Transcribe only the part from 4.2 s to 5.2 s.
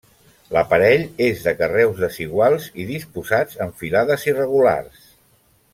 irregulars.